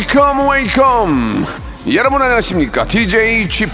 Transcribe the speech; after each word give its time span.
Welcome, 0.00 0.48
welcome. 0.48 1.46
여러분 1.92 2.22
안녕하십니까? 2.22 2.86
DJ 2.86 3.46
p 3.46 3.66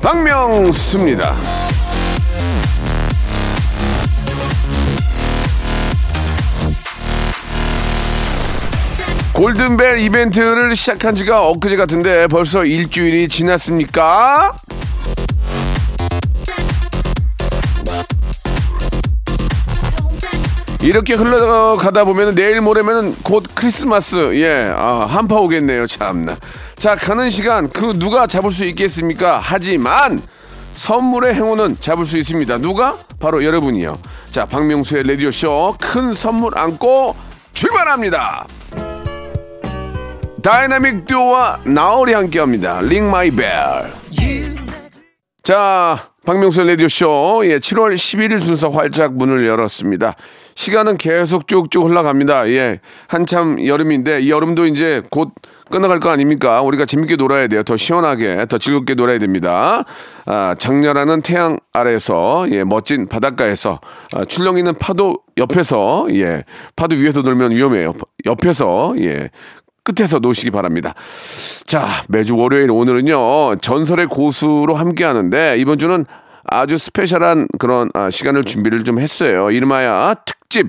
박명수입니다. 0.00 1.34
골든벨 9.34 9.98
이벤트를 9.98 10.74
시작한 10.74 11.14
지가 11.14 11.46
엊그제 11.48 11.76
같은데 11.76 12.26
벌써 12.26 12.64
일주일이 12.64 13.28
지났습니까? 13.28 14.54
이렇게 20.84 21.14
흘러가다 21.14 22.04
보면 22.04 22.34
내일 22.34 22.60
모레면 22.60 23.16
곧 23.22 23.44
크리스마스. 23.54 24.34
예. 24.34 24.70
아, 24.70 25.06
한파 25.08 25.36
오겠네요 25.36 25.86
참나. 25.86 26.36
자 26.76 26.94
가는 26.94 27.30
시간 27.30 27.70
그 27.70 27.98
누가 27.98 28.26
잡을 28.26 28.52
수 28.52 28.66
있겠습니까? 28.66 29.40
하지만 29.42 30.20
선물의 30.72 31.32
행운은 31.36 31.78
잡을 31.80 32.04
수 32.04 32.18
있습니다. 32.18 32.58
누가? 32.58 32.98
바로 33.18 33.42
여러분이요. 33.42 33.96
자 34.30 34.44
박명수의 34.44 35.04
라디오 35.04 35.30
쇼 35.30 35.65
큰 35.65 36.12
선물 36.12 36.58
안고 36.58 37.16
출발합니다. 37.54 38.46
다이나믹 40.42 41.06
듀오와 41.06 41.60
나얼이 41.64 42.12
함께합니다. 42.12 42.82
Ring 42.82 43.10
My 43.10 43.30
Bell 43.30 43.48
자, 45.44 46.08
박명수 46.24 46.64
라디오 46.64 46.88
쇼, 46.88 47.42
예, 47.44 47.58
7월 47.58 47.92
11일 47.94 48.40
순서 48.40 48.70
활짝 48.70 49.12
문을 49.12 49.46
열었습니다. 49.46 50.16
시간은 50.54 50.96
계속 50.96 51.48
쭉쭉 51.48 51.84
흘러갑니다. 51.84 52.48
예, 52.50 52.80
한참 53.08 53.64
여름인데, 53.64 54.20
이 54.20 54.30
여름도 54.30 54.66
이제 54.66 55.02
곧 55.10 55.32
끝나갈 55.70 56.00
거 56.00 56.10
아닙니까? 56.10 56.62
우리가 56.62 56.84
재밌게 56.84 57.16
놀아야 57.16 57.48
돼요. 57.48 57.62
더 57.62 57.76
시원하게, 57.76 58.46
더 58.48 58.58
즐겁게 58.58 58.94
놀아야 58.94 59.18
됩니다. 59.18 59.84
아, 60.26 60.54
장렬하는 60.58 61.22
태양 61.22 61.58
아래에서, 61.72 62.46
예, 62.50 62.64
멋진 62.64 63.06
바닷가에서, 63.08 63.80
아, 64.14 64.24
출렁이는 64.24 64.74
파도 64.74 65.18
옆에서, 65.36 66.06
예, 66.10 66.44
파도 66.76 66.94
위에서 66.96 67.22
놀면 67.22 67.52
위험해요. 67.52 67.92
옆에서, 68.26 68.94
예, 68.98 69.30
끝에서 69.82 70.18
노시기 70.18 70.50
바랍니다. 70.50 70.94
자, 71.66 71.86
매주 72.08 72.36
월요일 72.36 72.70
오늘은요, 72.70 73.56
전설의 73.56 74.06
고수로 74.06 74.74
함께 74.74 75.04
하는데, 75.04 75.56
이번 75.58 75.78
주는 75.78 76.06
아주 76.46 76.78
스페셜한 76.78 77.48
그런 77.58 77.90
아, 77.94 78.10
시간을 78.10 78.44
준비를 78.44 78.84
좀 78.84 78.98
했어요. 78.98 79.50
이름하여 79.50 80.14
특집 80.24 80.68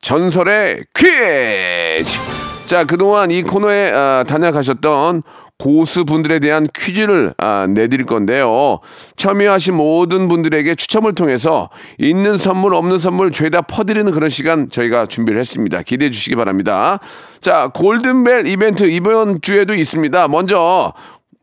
전설의 0.00 0.84
퀴즈! 0.94 2.18
자, 2.66 2.84
그동안 2.84 3.30
이 3.30 3.42
코너에 3.42 3.92
아, 3.92 4.24
다녀가셨던 4.26 5.22
고수분들에 5.58 6.40
대한 6.40 6.66
퀴즈를 6.74 7.34
아, 7.38 7.68
내드릴 7.68 8.04
건데요. 8.04 8.80
참여하신 9.16 9.74
모든 9.74 10.26
분들에게 10.26 10.74
추첨을 10.74 11.14
통해서 11.14 11.70
있는 11.98 12.36
선물, 12.36 12.74
없는 12.74 12.98
선물 12.98 13.30
죄다 13.30 13.62
퍼드리는 13.62 14.10
그런 14.10 14.28
시간 14.28 14.68
저희가 14.70 15.06
준비를 15.06 15.38
했습니다. 15.38 15.82
기대해 15.82 16.10
주시기 16.10 16.34
바랍니다. 16.34 16.98
자, 17.40 17.68
골든벨 17.72 18.48
이벤트 18.48 18.84
이번 18.84 19.40
주에도 19.40 19.74
있습니다. 19.74 20.26
먼저 20.28 20.92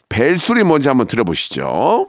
벨 0.09 0.37
소리 0.37 0.65
먼저 0.65 0.89
한번 0.89 1.07
들어보시죠. 1.07 2.07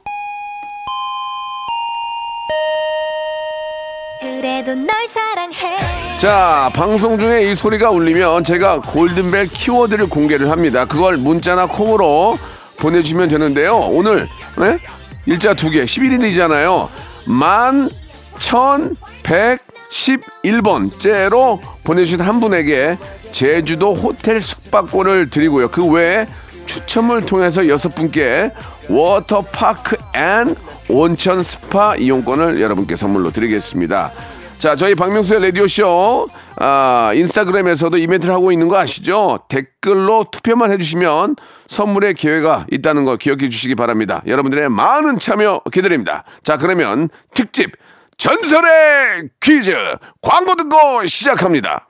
그래도 4.41 4.75
널 4.75 5.07
사랑해 5.07 5.77
자, 6.19 6.71
방송 6.73 7.19
중에 7.19 7.51
이 7.51 7.55
소리가 7.55 7.91
울리면 7.91 8.43
제가 8.43 8.81
골든벨 8.81 9.49
키워드를 9.49 10.09
공개를 10.09 10.51
합니다. 10.51 10.87
그걸 10.87 11.19
문자나 11.19 11.67
콩으로 11.67 12.39
보내주시면 12.79 13.29
되는데요. 13.29 13.77
오늘, 13.77 14.27
네? 14.57 14.79
일자 15.27 15.53
두 15.53 15.69
개, 15.69 15.83
11일이잖아요. 15.83 16.89
만, 17.27 17.91
천, 18.39 18.97
백, 19.23 19.59
11번째로 19.91 21.61
보내주신 21.85 22.23
한 22.23 22.41
분에게 22.41 22.97
제주도 23.33 23.93
호텔 23.93 24.41
숙박권을 24.41 25.29
드리고요. 25.29 25.69
그 25.69 25.85
외에 25.85 26.27
추첨을 26.65 27.27
통해서 27.27 27.69
여섯 27.69 27.95
분께 27.95 28.51
워터파크 28.91 29.97
and 30.15 30.57
온천 30.89 31.43
스파 31.45 31.95
이용권을 31.95 32.61
여러분께 32.61 32.97
선물로 32.97 33.31
드리겠습니다. 33.31 34.11
자, 34.59 34.77
저희 34.77 34.95
박명수의 34.95 35.41
라디오쇼, 35.43 36.27
아, 36.57 37.13
인스타그램에서도 37.15 37.97
이벤트를 37.97 38.35
하고 38.35 38.53
있는 38.53 38.69
거 38.69 38.77
아시죠? 38.77 39.39
댓글로 39.49 40.27
투표만 40.31 40.71
해주시면 40.73 41.37
선물의 41.67 42.15
기회가 42.15 42.67
있다는 42.71 43.05
걸 43.05 43.17
기억해 43.17 43.49
주시기 43.49 43.75
바랍니다. 43.75 44.23
여러분들의 44.27 44.69
많은 44.69 45.19
참여 45.19 45.63
기다립니다. 45.73 46.25
자, 46.43 46.59
그러면 46.59 47.09
특집 47.33 47.73
전설의 48.19 49.31
퀴즈 49.41 49.73
광고 50.21 50.57
듣고 50.57 51.07
시작합니다. 51.07 51.90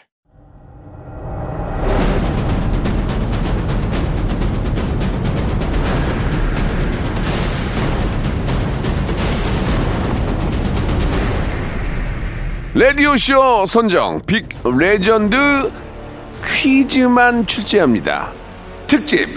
라디오쇼 12.73 13.65
선정 13.65 14.21
big 14.25 14.47
legend 14.63 15.35
퀴즈만 16.41 17.45
출제합니다. 17.45 18.29
특집 18.87 19.27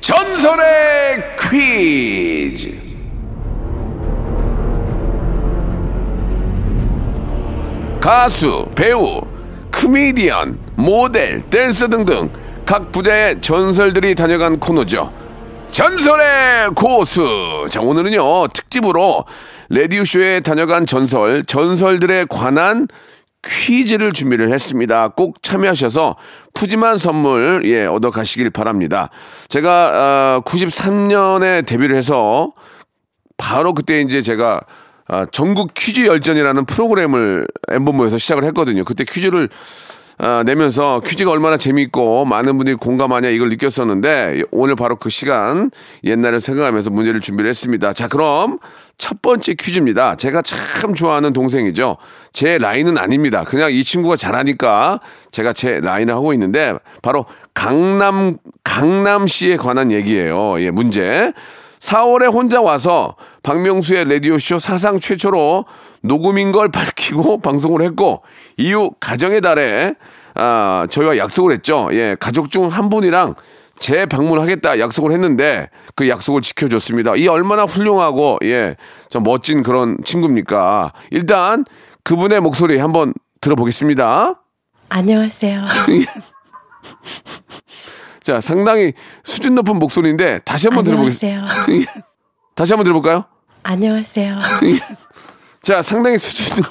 전설의 0.00 1.36
퀴즈. 1.38 2.74
가수, 8.00 8.66
배우, 8.74 9.20
코미디언, 9.72 10.58
모델, 10.74 11.40
댄서 11.50 11.86
등등 11.86 12.28
각 12.66 12.90
분야의 12.90 13.40
전설들이 13.40 14.16
다녀간 14.16 14.58
코너죠. 14.58 15.12
전설의 15.70 16.70
고수. 16.74 17.66
자, 17.70 17.80
오늘은요, 17.80 18.48
특집으로 18.48 19.24
레디오쇼에 19.68 20.40
다녀간 20.40 20.86
전설, 20.86 21.44
전설들에 21.44 22.26
관한 22.28 22.88
퀴즈를 23.46 24.12
준비를 24.12 24.52
했습니다. 24.52 25.08
꼭 25.08 25.42
참여하셔서 25.42 26.16
푸짐한 26.54 26.98
선물, 26.98 27.62
예, 27.66 27.86
얻어 27.86 28.10
가시길 28.10 28.50
바랍니다. 28.50 29.10
제가, 29.48 30.38
어, 30.38 30.44
93년에 30.44 31.64
데뷔를 31.64 31.96
해서 31.96 32.52
바로 33.36 33.74
그때 33.74 34.00
이제 34.00 34.20
제가 34.20 34.60
아, 35.10 35.26
전국 35.32 35.72
퀴즈 35.72 36.04
열전이라는 36.06 36.66
프로그램을 36.66 37.46
엠본부에서 37.68 38.18
시작을 38.18 38.44
했거든요. 38.44 38.84
그때 38.84 39.04
퀴즈를 39.04 39.48
아, 40.20 40.42
내면서 40.44 41.00
퀴즈가 41.04 41.30
얼마나 41.30 41.56
재미있고 41.56 42.24
많은 42.24 42.56
분들이 42.56 42.76
공감하냐 42.76 43.28
이걸 43.28 43.48
느꼈었는데 43.50 44.42
오늘 44.50 44.74
바로 44.74 44.96
그 44.96 45.10
시간 45.10 45.70
옛날을 46.02 46.40
생각하면서 46.40 46.90
문제를 46.90 47.20
준비를 47.20 47.48
했습니다. 47.48 47.92
자, 47.92 48.08
그럼 48.08 48.58
첫 48.96 49.22
번째 49.22 49.54
퀴즈입니다. 49.54 50.16
제가 50.16 50.42
참 50.42 50.92
좋아하는 50.94 51.32
동생이죠. 51.32 51.98
제 52.32 52.58
라인은 52.58 52.98
아닙니다. 52.98 53.44
그냥 53.44 53.72
이 53.72 53.84
친구가 53.84 54.16
잘하니까 54.16 55.00
제가 55.30 55.52
제 55.52 55.80
라인을 55.80 56.12
하고 56.12 56.32
있는데 56.32 56.74
바로 57.00 57.24
강남 57.54 58.38
강남시에 58.64 59.56
관한 59.56 59.92
얘기예요. 59.92 60.60
예, 60.60 60.72
문제. 60.72 61.32
4월에 61.78 62.32
혼자 62.32 62.60
와서 62.60 63.14
박명수의 63.48 64.10
라디오쇼 64.10 64.58
사상 64.58 65.00
최초로 65.00 65.64
녹음인 66.02 66.52
걸 66.52 66.70
밝히고 66.70 67.40
방송을 67.48 67.80
했고 67.80 68.22
이후 68.58 68.90
가정의 69.00 69.40
달에 69.40 69.94
아, 70.34 70.86
저희와 70.90 71.16
약속을 71.16 71.52
했죠. 71.52 71.88
예, 71.92 72.14
가족 72.20 72.50
중 72.50 72.68
한 72.68 72.90
분이랑 72.90 73.34
재방문하겠다 73.78 74.80
약속을 74.80 75.12
했는데 75.12 75.70
그 75.94 76.10
약속을 76.10 76.42
지켜줬습니다. 76.42 77.16
이 77.16 77.26
얼마나 77.26 77.64
훌륭하고 77.64 78.38
예, 78.44 78.76
좀 79.08 79.22
멋진 79.22 79.62
그런 79.62 79.96
친구입니까? 80.04 80.92
일단 81.10 81.64
그분의 82.04 82.40
목소리 82.40 82.78
한번 82.78 83.14
들어보겠습니다. 83.40 84.42
안녕하세요. 84.90 85.64
자, 88.22 88.42
상당히 88.42 88.92
수준 89.24 89.54
높은 89.54 89.78
목소리인데 89.78 90.40
다시 90.44 90.66
한번 90.66 90.84
들어보겠습니다. 90.84 91.38
안녕하세요. 91.38 91.84
다시 92.54 92.74
한번 92.74 92.84
들어볼까요? 92.84 93.24
안녕하세요. 93.62 94.38
자, 95.62 95.82
상당히 95.82 96.18
수준, 96.18 96.64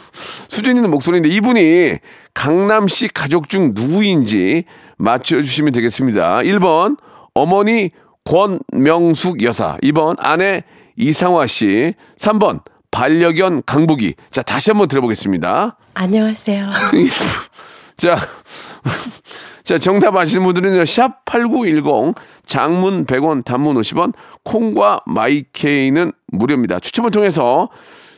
수준 0.48 0.75
있는 0.75 0.89
목소리인데 0.89 1.30
이분이 1.30 1.98
강남시 2.34 3.07
가족 3.07 3.50
중 3.50 3.74
누구인지 3.75 4.63
맞춰주시면 4.98 5.74
되겠습니다. 5.74 6.39
1번, 6.39 6.98
어머니 7.34 7.92
권명숙 8.24 9.44
여사. 9.44 9.78
2번, 9.84 10.16
아내 10.19 10.63
이상화 10.95 11.48
씨. 11.48 11.94
3번, 12.18 12.62
반려견 12.92 13.63
강북이. 13.66 14.16
자, 14.31 14.42
다시 14.42 14.72
한번 14.72 14.88
들어보겠습니다. 14.88 15.78
안녕하세요. 15.94 16.69
자, 17.98 18.16
자, 19.64 19.78
정답 19.80 20.16
아시는 20.16 20.44
분들은 20.44 20.84
샵8910 20.84 22.16
장문 22.46 23.06
100원, 23.06 23.44
단문 23.44 23.76
50원, 23.76 24.14
콩과 24.44 25.02
마이케이는 25.06 26.12
무료입니다. 26.28 26.80
추첨을 26.80 27.12
통해서 27.12 27.70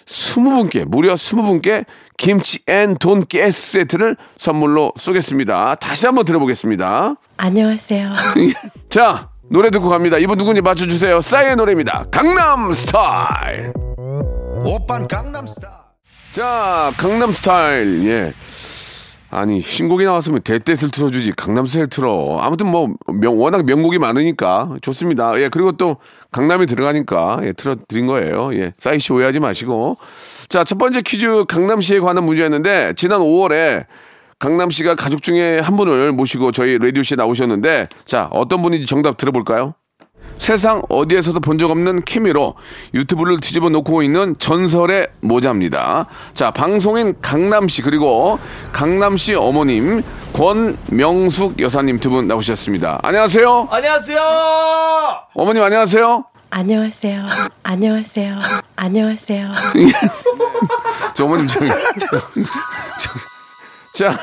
20분께, 0.05 0.85
무려 0.85 1.13
20분께 1.13 1.85
김치 2.17 2.59
앤돈 2.67 3.25
가스 3.31 3.71
세트를 3.71 4.17
선물로 4.37 4.91
쏘겠습니다. 4.97 5.75
다시 5.75 6.05
한번 6.05 6.25
들어보겠습니다. 6.25 7.15
안녕하세요. 7.37 8.13
자, 8.89 9.29
노래 9.49 9.71
듣고 9.71 9.87
갑니다. 9.87 10.17
이분 10.17 10.37
누군지 10.37 10.61
맞춰주세요. 10.61 11.21
싸이의 11.21 11.55
노래입니다. 11.55 12.05
강남 12.11 12.73
스타일. 12.73 13.71
오빤 14.65 15.07
강남 15.07 15.47
스타일 15.47 15.73
자, 16.33 16.91
강남 16.97 17.31
스타일. 17.31 18.05
예. 18.05 18.33
아니, 19.31 19.61
신곡이 19.61 20.05
나왔으면 20.05 20.41
대댓을 20.41 20.89
틀어주지. 20.91 21.33
강남스타일 21.33 21.87
틀어. 21.87 22.39
아무튼 22.41 22.67
뭐, 22.67 22.95
명, 23.13 23.39
워낙 23.39 23.63
명곡이 23.63 23.99
많으니까 23.99 24.77
좋습니다. 24.81 25.39
예, 25.39 25.49
그리고 25.49 25.71
또 25.73 25.97
강남이 26.31 26.65
들어가니까 26.65 27.39
예, 27.43 27.53
틀어드린 27.53 28.07
거예요. 28.07 28.53
예, 28.55 28.73
싸이씨 28.79 29.13
오해하지 29.13 29.39
마시고. 29.39 29.97
자, 30.47 30.63
첫 30.63 30.77
번째 30.79 31.01
퀴즈 31.01 31.45
강남시에 31.47 31.99
관한 31.99 32.25
문제였는데, 32.25 32.93
지난 32.95 33.21
5월에 33.21 33.85
강남시가 34.39 34.95
가족 34.95 35.21
중에 35.21 35.59
한 35.59 35.75
분을 35.75 36.11
모시고 36.13 36.51
저희 36.51 36.79
라디오쇼에 36.79 37.15
나오셨는데, 37.17 37.89
자, 38.05 38.29
어떤 38.31 38.61
분인지 38.63 38.87
정답 38.87 39.17
들어볼까요? 39.17 39.75
세상 40.37 40.81
어디에서도 40.89 41.39
본 41.41 41.57
적 41.59 41.71
없는 41.71 42.03
케미로 42.05 42.55
유튜브를 42.93 43.39
뒤집어 43.41 43.69
놓고 43.69 44.01
있는 44.03 44.35
전설의 44.39 45.07
모자입니다. 45.21 46.05
자, 46.33 46.51
방송인 46.51 47.15
강남씨 47.21 47.81
그리고 47.81 48.39
강남씨 48.71 49.35
어머님 49.35 50.01
권명숙 50.33 51.59
여사님 51.59 51.99
두 51.99 52.09
분 52.09 52.27
나오셨습니다. 52.27 52.99
안녕하세요. 53.03 53.67
안녕하세요. 53.69 54.21
어머님 55.35 55.61
안녕하세요. 55.63 56.23
안녕하세요. 56.51 57.23
안녕하세요. 57.63 58.35
안녕하세요. 58.75 59.47
저 61.13 61.25
어머님 61.25 61.47
저기 61.47 61.67
저, 61.67 62.07
저, 62.09 63.09
자 63.99 64.17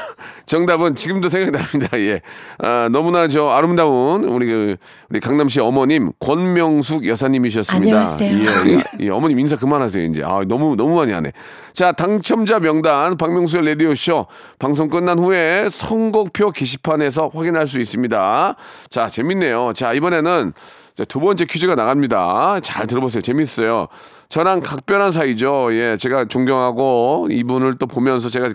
정답은 0.47 0.95
지금도 0.95 1.29
생각이 1.29 1.53
납니다. 1.53 1.89
예, 2.01 2.23
아, 2.57 2.89
너무나 2.91 3.29
저 3.29 3.51
아름다운 3.51 4.25
우리 4.25 4.47
그 4.47 4.77
우리 5.11 5.21
강남시 5.21 5.61
어머님 5.61 6.13
권명숙 6.19 7.07
여사님이셨습니다. 7.07 8.01
안녕하세요. 8.01 8.39
예, 8.39 8.73
예, 8.73 8.83
예, 9.01 9.11
어머님 9.11 9.39
인사 9.39 9.55
그만하세요 9.57 10.03
이제. 10.07 10.23
아 10.25 10.43
너무 10.49 10.77
너무 10.77 10.97
많이 10.97 11.13
하네. 11.13 11.33
자 11.75 11.93
당첨자 11.93 12.59
명단 12.59 13.19
박명수의 13.19 13.67
라디오 13.67 13.95
쇼 13.95 14.25
방송 14.59 14.89
끝난 14.89 15.19
후에 15.19 15.69
선곡표 15.69 16.53
게시판에서 16.53 17.29
확인할 17.35 17.69
수 17.69 17.79
있습니다. 17.79 18.57
자 18.89 19.09
재밌네요. 19.11 19.75
자 19.75 19.93
이번에는 19.93 20.55
자, 20.97 21.05
두 21.05 21.21
번째 21.21 21.45
퀴즈가 21.45 21.75
나갑니다. 21.75 22.61
잘 22.63 22.87
들어보세요. 22.87 23.21
재밌어요. 23.21 23.89
저랑 24.31 24.61
각별한 24.61 25.13
사이죠. 25.13 25.69
예, 25.73 25.99
제가 25.99 26.25
존경하고 26.25 27.29
이분을 27.31 27.77
또 27.79 27.87
보면서 27.87 28.31
제가 28.31 28.49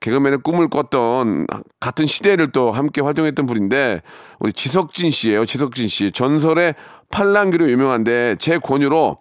개그맨의 0.00 0.40
꿈을 0.44 0.68
꿨던 0.68 1.46
같은 1.80 2.06
시대를 2.06 2.52
또 2.52 2.72
함께 2.72 3.00
활동했던 3.00 3.46
분인데 3.46 4.02
우리 4.38 4.52
지석진 4.52 5.10
씨예요. 5.10 5.46
지석진 5.46 5.88
씨. 5.88 6.12
전설의 6.12 6.74
팔랑귀로 7.10 7.70
유명한데 7.70 8.36
제 8.38 8.58
권유로 8.58 9.16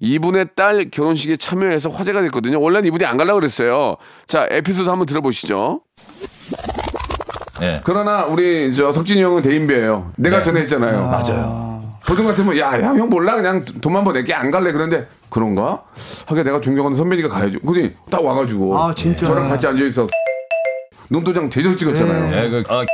이분의 0.00 0.48
딸 0.54 0.90
결혼식에 0.90 1.38
참여해서 1.38 1.88
화제가 1.88 2.20
됐거든요. 2.20 2.60
원래는 2.60 2.86
이분이 2.88 3.06
안 3.06 3.16
가려고 3.16 3.40
그랬어요. 3.40 3.96
자, 4.26 4.46
에피소드 4.50 4.90
한번 4.90 5.06
들어보시죠. 5.06 5.80
예. 7.62 7.80
그러나 7.82 8.24
우리 8.24 8.74
저 8.74 8.92
석진이 8.92 9.22
형은 9.22 9.40
대인배예요. 9.40 10.12
내가 10.16 10.42
전에 10.42 10.60
했잖아요. 10.60 11.06
맞아요. 11.06 11.79
보통 12.06 12.26
같으면 12.26 12.56
야, 12.58 12.80
야, 12.80 12.88
형 12.88 13.08
몰라 13.08 13.36
그냥 13.36 13.64
돈만 13.64 14.04
번 14.04 14.14
낼게 14.14 14.32
안 14.34 14.50
갈래 14.50 14.72
그런데 14.72 15.06
그런가? 15.28 15.82
하게 16.26 16.42
내가 16.42 16.60
존경하는 16.60 16.96
선배니까 16.96 17.28
가야죠. 17.28 17.60
그니 17.60 17.92
딱 18.10 18.24
와가지고 18.24 18.78
아, 18.78 18.94
진짜. 18.94 19.26
저랑 19.26 19.48
같이 19.48 19.66
앉아 19.66 19.84
있어. 19.84 20.06
눈도장 21.10 21.50
대접 21.50 21.76
찍었잖아요. 21.76 22.34
예, 22.44 22.48
그, 22.50 22.62
아, 22.68 22.84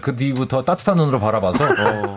그 0.00 0.14
뒤부터 0.16 0.62
따뜻한 0.64 0.96
눈으로 0.96 1.20
바라봐서 1.20 1.64
어, 1.64 2.14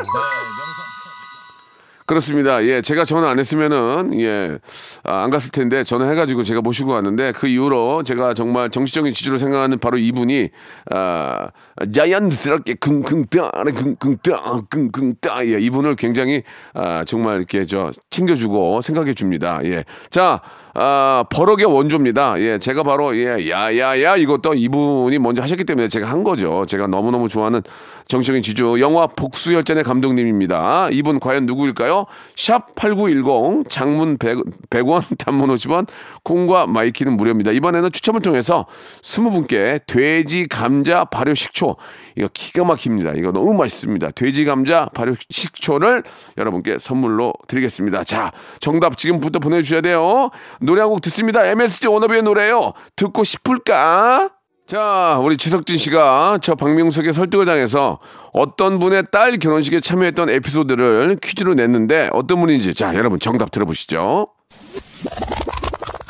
그렇습니다. 2.05 2.63
예, 2.65 2.81
제가 2.81 3.03
전화 3.03 3.29
안 3.29 3.39
했으면은 3.39 4.19
예, 4.19 4.59
아, 5.03 5.23
안 5.23 5.31
갔을 5.31 5.51
텐데 5.51 5.83
전화해가지고 5.83 6.43
제가 6.43 6.61
모시고 6.61 6.91
왔는데 6.91 7.31
그 7.31 7.47
이후로 7.47 8.03
제가 8.03 8.35
정말 8.35 8.69
정치적인 8.69 9.11
지주로 9.13 9.39
생각하는 9.39 9.79
바로 9.79 9.97
이분이 9.97 10.49
아, 10.91 11.49
자연스럽게 11.91 12.75
긍긍따, 12.75 13.51
긍긍따, 13.75 14.61
긍긍따, 14.69 15.47
예, 15.47 15.59
이분을 15.59 15.95
굉장히 15.95 16.43
아, 16.75 17.03
정말 17.05 17.37
이렇게 17.37 17.65
저 17.65 17.89
챙겨주고 18.11 18.81
생각해 18.81 19.13
줍니다. 19.13 19.59
예, 19.63 19.83
자. 20.09 20.41
아, 20.77 21.23
버럭의 21.29 21.65
원조입니다. 21.67 22.35
예, 22.41 22.59
제가 22.59 22.83
바로, 22.83 23.15
예, 23.15 23.49
야, 23.49 23.77
야, 23.77 24.01
야, 24.01 24.17
이것도 24.17 24.55
이분이 24.55 25.19
먼저 25.19 25.41
하셨기 25.41 25.63
때문에 25.63 25.87
제가 25.87 26.05
한 26.09 26.25
거죠. 26.25 26.65
제가 26.67 26.87
너무너무 26.87 27.29
좋아하는 27.29 27.61
정치적인 28.09 28.43
지주, 28.43 28.75
영화 28.81 29.07
복수열전의 29.07 29.85
감독님입니다. 29.85 30.89
이분 30.91 31.21
과연 31.21 31.45
누구일까요? 31.45 32.05
샵 32.35 32.75
8910, 32.75 33.69
장문 33.69 34.17
100, 34.17 34.69
100원, 34.69 35.01
단문 35.17 35.49
50원, 35.55 35.87
콩과 36.23 36.67
마이케이는 36.67 37.15
무료입니다. 37.15 37.51
이번에는 37.51 37.91
추첨을 37.93 38.21
통해서 38.21 38.65
20분께 39.01 39.85
돼지 39.87 40.47
감자 40.47 41.05
발효 41.05 41.33
식초, 41.33 41.77
이거 42.17 42.27
기가 42.33 42.65
막힙니다. 42.65 43.13
이거 43.15 43.31
너무 43.31 43.53
맛있습니다. 43.53 44.11
돼지 44.11 44.43
감자 44.43 44.89
발효 44.93 45.15
식초를 45.29 46.03
여러분께 46.37 46.79
선물로 46.79 47.33
드리겠습니다. 47.47 48.03
자, 48.03 48.31
정답 48.59 48.97
지금부터 48.97 49.39
보내 49.39 49.61
주셔야 49.61 49.79
돼요. 49.79 50.29
노래 50.65 50.81
한 50.81 50.89
곡 50.89 51.01
듣습니다. 51.01 51.45
MSG 51.45 51.87
워너비의 51.87 52.23
노래요. 52.23 52.73
듣고 52.95 53.23
싶을까? 53.23 54.29
자, 54.67 55.19
우리 55.23 55.37
지석진 55.37 55.77
씨가 55.77 56.39
저 56.41 56.55
박명수의 56.55 57.13
설득을 57.13 57.45
당해서 57.45 57.99
어떤 58.33 58.79
분의 58.79 59.03
딸 59.11 59.37
결혼식에 59.37 59.79
참여했던 59.79 60.29
에피소드를 60.29 61.17
퀴즈로 61.21 61.53
냈는데 61.53 62.09
어떤 62.13 62.39
분인지 62.39 62.73
자, 62.73 62.95
여러분 62.95 63.19
정답 63.19 63.51
들어보시죠. 63.51 64.27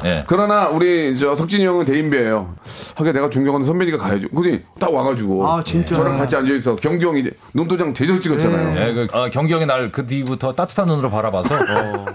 예. 0.06 0.24
그러나 0.28 0.68
우리 0.68 1.18
저 1.18 1.36
석진이 1.36 1.66
형은 1.66 1.86
대인배예요. 1.86 2.54
하게 2.96 3.12
내가 3.12 3.30
존경하는 3.30 3.66
선배니까 3.66 3.98
가야죠. 3.98 4.30
그니 4.30 4.62
딱 4.80 4.94
와가지고 4.94 5.48
아, 5.48 5.64
진짜. 5.64 5.96
저랑 5.96 6.18
같이 6.18 6.36
앉아 6.36 6.54
있어. 6.54 6.76
경기 6.76 7.04
형이 7.06 7.24
눈도장 7.56 7.94
대접 7.94 8.22
찍었잖아요. 8.22 8.80
예, 8.80 8.94
그, 8.94 9.08
아, 9.14 9.30
경경의 9.32 9.66
날그 9.66 10.06
뒤부터 10.06 10.54
따뜻한 10.54 10.88
눈으로 10.88 11.10
바라봐서 11.10 11.56
어, 11.58 12.06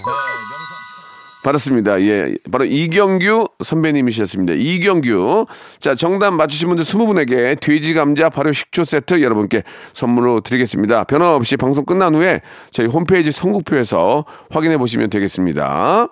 받았습니다. 1.43 2.01
예. 2.03 2.35
바로 2.53 2.65
이경규 2.65 3.49
선배님이셨습니다. 3.63 4.55
이경규. 4.57 5.47
자, 5.79 5.95
정답 5.95 6.33
맞추신 6.33 6.69
분들 6.69 6.85
20분에게 6.85 7.59
돼지 7.61 7.95
감자 7.95 8.29
발효 8.29 8.53
식초 8.53 8.85
세트 8.85 9.23
여러분께 9.23 9.63
선물로 9.93 10.41
드리겠습니다. 10.43 11.05
변함없이 11.05 11.57
방송 11.57 11.85
끝난 11.85 12.15
후에 12.15 12.41
저희 12.71 12.87
홈페이지 12.87 13.33
선곡표에서 13.33 14.25
확인해 14.51 14.77
보시면 14.77 15.09
되겠습니다. 15.11 16.07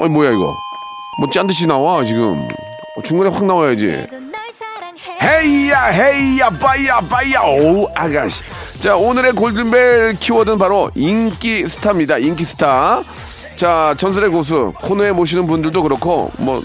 어이, 0.00 0.08
뭐야, 0.08 0.30
이거. 0.30 0.52
뭐 1.20 1.30
짠 1.32 1.46
듯이 1.46 1.66
나와, 1.66 2.04
지금. 2.04 2.34
어, 2.96 3.02
중간에 3.04 3.30
확 3.30 3.44
나와야지. 3.44 4.06
헤이야 5.22 5.84
헤이야 5.86 6.50
빠이야 6.50 7.00
빠이야 7.02 7.40
오 7.42 7.86
아가씨 7.94 8.42
자 8.80 8.96
오늘의 8.96 9.32
골든벨 9.34 10.14
키워드는 10.18 10.58
바로 10.58 10.90
인기 10.96 11.66
스타입니다 11.66 12.18
인기 12.18 12.44
스타 12.44 13.04
자 13.62 13.94
전설의 13.96 14.28
고수 14.30 14.72
코너에 14.74 15.12
모시는 15.12 15.46
분들도 15.46 15.84
그렇고 15.84 16.32
뭐 16.38 16.60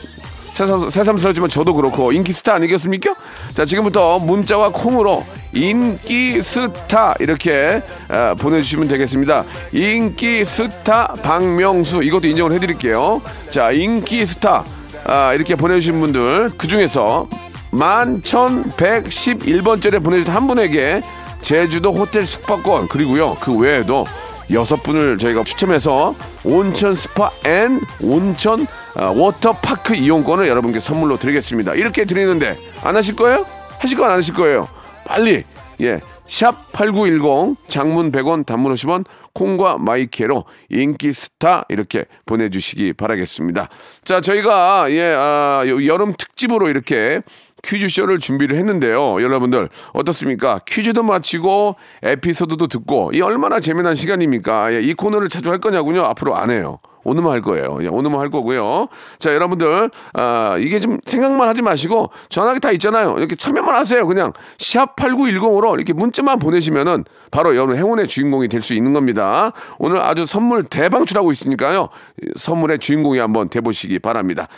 새삼, 0.51 0.89
새삼스럽지만 0.89 1.48
저도 1.48 1.75
그렇고 1.75 2.12
인기 2.12 2.34
스타 2.34 2.56
아니겠습니까 2.56 3.13
자 3.54 3.66
지금부터 3.66 4.18
문자와 4.18 4.70
콩으로 4.70 5.24
인기 5.54 6.42
스타 6.42 7.13
이렇게 7.20 7.84
아, 8.08 8.34
보내주시면 8.34 8.88
되겠습니다. 8.88 9.44
인기 9.74 10.44
스타 10.44 11.13
박명수 11.22 12.01
이것도 12.01 12.30
인정을 12.30 12.54
해드릴게요. 12.54 13.22
자 13.51 13.72
인기 13.72 14.25
스타 14.25 14.63
아, 15.06 15.36
이렇게 15.36 15.54
보내주신 15.54 16.00
분들 16.00 16.50
그 16.58 16.68
중에서 16.68 17.27
11,111번째를 17.74 20.04
보내주신 20.04 20.34
한 20.34 20.48
분에게 20.48 21.04
제주도 21.42 21.94
호텔 21.94 22.25
숙박권 22.25 22.88
그리고요 22.88 23.36
그 23.36 23.56
외에도 23.56 24.08
여섯 24.51 24.82
분을 24.84 25.18
저희가 25.18 25.44
추첨해서 25.44 26.16
온천 26.44 26.96
스파 26.96 27.30
and 27.46 27.82
온천 28.01 28.66
아, 28.96 29.06
워터파크 29.08 29.96
이용권을 29.96 30.48
여러분께 30.48 30.80
선물로 30.80 31.18
드리겠습니다. 31.18 31.74
이렇게 31.75 32.06
드리는데 32.06 32.54
안 32.84 32.96
하실 32.96 33.16
거예요? 33.16 33.46
하실 33.80 33.98
건 33.98 34.10
안 34.10 34.18
하실 34.18 34.34
거예요? 34.34 34.68
빨리 35.06 35.44
예. 35.82 36.00
샵 36.25 36.72
8910 36.74 37.56
장문 37.70 38.12
100원 38.12 38.46
단문 38.46 38.74
50원 38.74 39.06
콩과 39.34 39.77
마이케이로 39.77 40.44
인기 40.70 41.13
스타 41.13 41.63
이렇게 41.70 42.06
보내주시기 42.25 42.94
바라겠습니다. 42.94 43.70
자 44.04 44.20
저희가 44.22 44.88
예 44.92 45.13
아, 45.16 45.63
요- 45.68 45.86
여름 45.86 46.13
특집으로 46.18 46.68
이렇게 46.70 47.22
퀴즈쇼를 47.68 48.20
준비를 48.20 48.58
했는데요. 48.58 49.22
여러분들 49.22 49.70
어떻습니까? 49.94 50.60
퀴즈도 50.66 51.04
마치고 51.04 51.76
에피소드도 52.04 52.68
듣고 52.68 53.12
이 53.14 53.22
얼마나 53.22 53.60
재미난 53.60 53.96
시간입니까? 53.96 54.74
예, 54.74 54.82
이 54.82 54.94
코너를 54.94 55.28
자주 55.28 55.52
할 55.52 55.60
거냐고요. 55.60 56.04
앞으로 56.04 56.36
안 56.38 56.50
해요. 56.50 56.80
오늘만 57.04 57.32
할 57.32 57.42
거예요. 57.42 57.78
예, 57.84 57.88
오늘만 57.88 58.20
할 58.20 58.30
거고요. 58.30 58.88
자, 59.20 59.34
여러분들, 59.34 59.90
아, 60.14 60.58
이게 60.60 60.82
좀 60.82 60.98
생각만 61.06 61.48
하지 61.48 61.62
마시고 61.62 62.10
전화기 62.28 62.60
다 62.60 62.72
있잖아요. 62.74 63.16
이렇게 63.18 63.36
참여만 63.36 63.76
하세요. 63.76 64.06
그냥 64.06 64.34
샵8910으로 64.58 65.76
이렇게 65.76 65.94
문자만 65.94 66.38
보내시면은 66.40 67.06
바로 67.32 67.56
여러분 67.56 67.78
행운의 67.78 68.08
주인공이 68.08 68.50
될 68.50 68.62
수 68.62 68.74
있는 68.74 68.92
겁니다. 68.92 69.54
오늘 69.78 70.00
아주 70.00 70.26
선물 70.26 70.64
대방출하고 70.66 71.32
있으니까요. 71.32 71.88
이 72.22 72.30
선물의 72.36 72.80
주인공이 72.80 73.20
한번 73.20 73.48
돼보시기 73.48 74.00
바랍니다. 74.00 74.50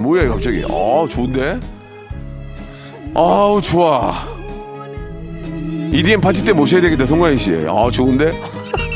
뭐야, 0.00 0.28
갑자기. 0.28 0.62
아, 0.64 1.06
좋은데? 1.08 1.60
아우, 3.14 3.60
좋아. 3.60 4.14
EDM 5.92 6.20
파티 6.20 6.44
때 6.44 6.52
모셔야 6.52 6.80
되겠다, 6.80 7.04
송가인 7.04 7.36
씨. 7.36 7.52
아, 7.68 7.90
좋은데? 7.90 8.32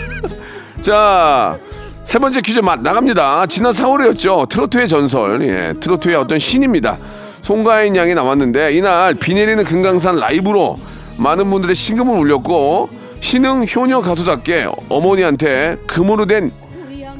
자, 0.80 1.58
세 2.04 2.18
번째 2.18 2.40
퀴즈 2.40 2.60
마- 2.60 2.76
나갑니다. 2.76 3.46
지난 3.46 3.72
4월이었죠. 3.72 4.48
트로트의 4.48 4.88
전설. 4.88 5.42
예, 5.42 5.74
트로트의 5.80 6.14
어떤 6.16 6.38
신입니다. 6.38 6.98
송가인 7.40 7.96
양이 7.96 8.14
나왔는데, 8.14 8.72
이날 8.74 9.14
비 9.14 9.34
내리는 9.34 9.62
금강산 9.64 10.16
라이브로 10.16 10.78
많은 11.16 11.50
분들의 11.50 11.74
신금을 11.74 12.16
울렸고, 12.18 12.88
신흥 13.20 13.66
효녀 13.74 14.00
가수답게 14.02 14.68
어머니한테 14.88 15.76
금으로 15.86 16.26
된 16.26 16.52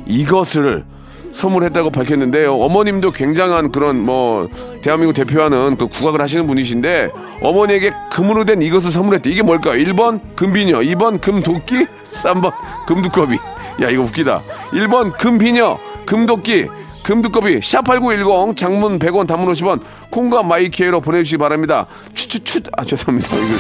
이것을 0.06 0.84
선물했다고 1.34 1.90
밝혔는데요. 1.90 2.54
어머님도 2.54 3.10
굉장한 3.10 3.72
그런 3.72 4.00
뭐 4.00 4.48
대한민국 4.82 5.14
대표하는 5.14 5.76
그 5.76 5.88
국악을 5.88 6.20
하시는 6.20 6.46
분이신데 6.46 7.10
어머니에게 7.42 7.92
금으로 8.12 8.44
된 8.44 8.62
이것을 8.62 8.92
선물했대. 8.92 9.30
이게 9.30 9.42
뭘까요? 9.42 9.74
1번 9.84 10.20
금비녀, 10.36 10.78
2번 10.80 11.20
금도끼, 11.20 11.86
3번 12.10 12.52
금두꺼비. 12.86 13.36
야 13.82 13.90
이거 13.90 14.04
웃기다. 14.04 14.42
1번 14.72 15.18
금비녀, 15.18 15.76
금도끼, 16.06 16.68
금두꺼비 17.02 17.58
샵8910 17.58 18.56
장문 18.56 18.98
100원 19.00 19.26
단문 19.26 19.52
50원 19.52 19.80
콩과 20.10 20.44
마이키에로 20.44 21.00
보내주시기 21.00 21.38
바랍니다. 21.38 21.86
추추추 22.14 22.60
아 22.76 22.84
죄송합니다. 22.84 23.36
이거 23.36 23.54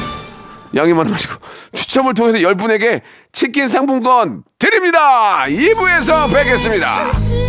양이 0.76 0.92
많아가지고 0.92 1.34
추첨을 1.72 2.14
통해서 2.14 2.38
10분에게 2.38 3.02
치킨 3.32 3.68
상품권 3.68 4.44
드립니다. 4.58 5.44
2부에서 5.48 6.32
뵙겠습니다. 6.32 7.43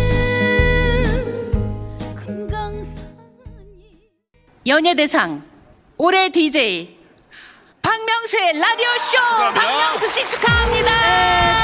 연예대상 4.66 5.42
올해 5.96 6.28
DJ 6.30 6.96
박명수의 7.82 8.58
라디오 8.58 8.88
쇼 8.98 9.18
박명수 9.54 10.08
씨 10.12 10.26
축하합니다. 10.28 10.90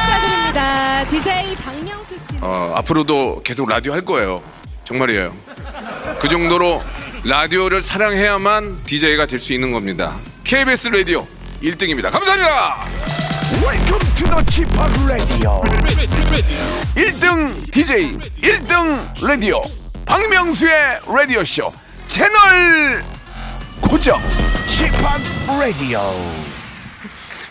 축하드립니다. 0.07 1.05
DJ 1.09 1.57
박명수 1.57 2.17
씨. 2.17 2.25
어, 2.41 2.73
앞으로도 2.77 3.43
계속 3.43 3.69
라디오 3.69 3.93
할 3.93 4.03
거예요. 4.05 4.43
정말이에요. 4.85 5.35
그 6.21 6.29
정도로 6.29 6.81
라디오를 7.25 7.83
사랑해야만 7.83 8.85
DJ가 8.85 9.27
될 9.27 9.41
수 9.41 9.53
있는 9.53 9.73
겁니다. 9.73 10.17
KBS 10.45 10.89
라디오 10.89 11.27
1등입니다. 11.61 12.11
감사합니다. 12.13 12.85
Welcome 13.65 14.15
to 14.15 14.27
the 14.29 14.45
Chip 14.49 14.71
Radio. 15.07 15.61
1등 16.95 17.71
DJ, 17.73 18.13
1등 18.43 19.27
라디오 19.27 19.61
박명수의 20.07 21.01
라디오 21.09 21.43
쇼 21.43 21.73
채널 22.13 23.03
고정. 23.81 24.21
Chip 24.69 24.95
Radio. 25.59 25.99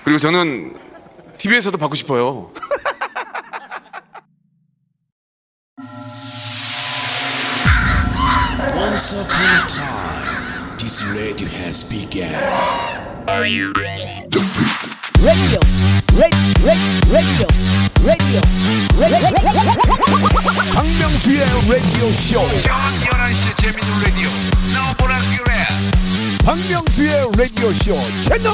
그리고 0.03 0.20
저는 0.20 0.77
TV에서도 1.39 1.80
받고 1.80 1.96
싶어요. 1.96 2.51
Once 8.75 9.18
upon 9.20 9.50
a 9.50 9.65
time, 9.65 10.77
this 10.77 11.03
radio 11.10 11.48
has 11.58 11.84
begun. 11.89 12.30
radio, 13.27 13.72
radio, 13.74 14.41
radio, 15.24 15.58
radio, 15.58 15.61
박명수의 20.75 21.40
라디오 21.68 22.12
쇼. 22.12 22.40
저녁 22.62 22.78
11시 23.10 23.58
재밌는 23.58 24.04
라디오. 24.04 24.30
너보라 24.75 25.18
그래. 25.18 25.56
박명수의 26.46 27.12
라디오 27.36 27.72
쇼 27.72 27.94
채널 28.22 28.54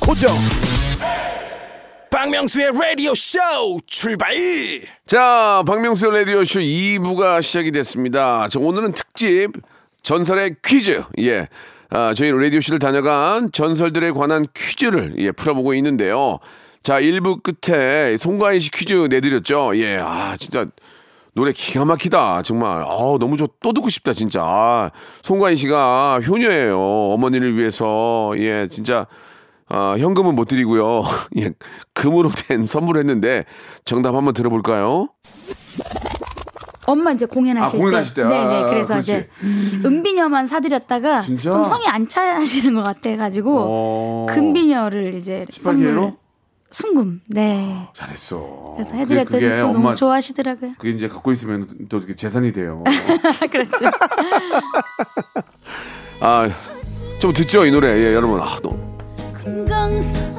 고정. 0.00 0.34
박명수의 2.10 2.72
라디오 2.72 3.14
쇼 3.14 3.38
출발! 3.86 4.34
자, 5.06 5.62
박명수의 5.66 6.12
라디오 6.20 6.42
쇼 6.44 6.60
2부가 6.60 7.42
시작이 7.42 7.70
됐습니다. 7.72 8.48
자, 8.48 8.58
오늘은 8.58 8.92
특집 8.92 9.50
전설의 10.02 10.56
퀴즈. 10.64 11.02
예. 11.20 11.48
아, 11.90 12.14
저희 12.14 12.32
라디오 12.32 12.62
쇼를 12.62 12.78
다녀간 12.78 13.52
전설들에 13.52 14.10
관한 14.12 14.46
퀴즈를 14.54 15.16
예, 15.18 15.32
풀어보고 15.32 15.74
있는데요. 15.74 16.38
자, 16.84 17.00
1부 17.00 17.42
끝에 17.42 18.18
송가인 18.18 18.60
씨 18.60 18.70
퀴즈 18.70 18.92
내드렸죠. 19.10 19.72
예. 19.76 19.96
아, 19.96 20.36
진짜 20.38 20.66
노래 21.32 21.50
기가 21.50 21.86
막히다. 21.86 22.42
정말. 22.42 22.82
아, 22.82 23.16
너무 23.18 23.38
좋, 23.38 23.58
또 23.60 23.72
듣고 23.72 23.88
싶다, 23.88 24.12
진짜. 24.12 24.42
아, 24.44 24.90
송가인 25.22 25.56
씨가 25.56 26.20
효녀예요. 26.20 26.78
어머니를 26.78 27.56
위해서. 27.56 28.32
예, 28.36 28.68
진짜. 28.70 29.06
아, 29.66 29.96
현금은 29.98 30.36
못 30.36 30.44
드리고요. 30.44 31.04
예, 31.40 31.52
금으로 31.94 32.30
된 32.30 32.66
선물을 32.66 33.00
했는데 33.00 33.46
정답 33.86 34.14
한번 34.14 34.34
들어볼까요? 34.34 35.08
엄마 36.86 37.12
이제 37.12 37.24
공연하실 37.24 37.78
아, 37.78 37.80
공연하실 37.80 38.14
때. 38.14 38.22
때. 38.22 38.26
아, 38.26 38.28
네네. 38.28 38.54
아, 38.62 38.66
그래서 38.66 38.88
그렇지. 38.92 39.10
이제 39.10 39.28
은비녀만 39.86 40.46
사드렸다가 40.46 41.22
진짜? 41.22 41.50
좀 41.50 41.64
성이 41.64 41.86
안 41.86 42.06
차시는 42.06 42.74
것 42.74 42.82
같아가지고 42.82 43.66
어. 43.70 44.26
금비녀를 44.28 45.14
이제 45.14 45.46
18K 45.50 45.62
선물 45.62 45.96
로? 45.96 46.23
순금. 46.78 47.20
네. 47.28 47.88
잘했어. 47.94 48.72
그래서 48.74 48.90
그게- 48.90 49.02
해드렸더니 49.02 49.42
그게 49.44 49.60
또 49.60 49.66
엄마 49.68 49.78
너무 49.80 49.94
좋아하시더라고요. 49.94 50.72
그게 50.76 50.90
이제 50.90 51.06
갖고 51.08 51.30
있으면 51.30 51.68
또 51.88 51.98
이렇게 51.98 52.16
재산이 52.16 52.52
돼요. 52.52 52.82
그렇죠. 53.52 53.86
아, 56.18 56.48
좀 57.20 57.32
듣죠 57.32 57.64
이 57.64 57.70
노래. 57.70 57.96
예, 57.96 58.12
여러분. 58.14 58.40
아, 58.40 58.58
너무 58.60 58.76
금강산 59.34 60.34